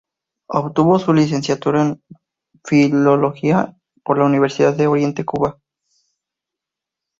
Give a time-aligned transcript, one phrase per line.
[0.47, 2.01] Obtuvo su Licenciatura en
[2.65, 5.59] Filología por la Universidad de Oriente, Cuba.